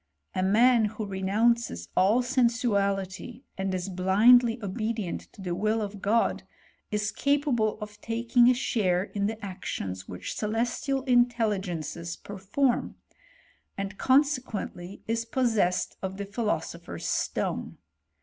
A 0.33 0.41
man 0.41 0.85
who 0.85 1.05
renounces 1.05 1.87
all 1.95 2.23
sensuality, 2.23 3.43
and 3.55 3.71
is 3.71 3.87
blindly 3.87 4.57
obedient 4.63 5.31
to 5.33 5.43
the 5.43 5.53
will 5.53 5.79
of 5.79 6.01
God, 6.01 6.41
is 6.89 7.11
capable 7.11 7.77
of 7.79 8.01
taking 8.01 8.49
a 8.49 8.55
share 8.55 9.03
in 9.03 9.27
the 9.27 9.37
actions 9.45 10.07
which 10.07 10.33
celestial 10.35 11.05
intel 11.05 11.55
ligences 11.61 12.17
perform; 12.23 12.95
and 13.77 13.99
consequently 13.99 15.03
is 15.07 15.23
possessed 15.23 15.97
of 16.01 16.17
the 16.17 16.25
philosopher's 16.25 17.05
stone. 17.07 17.77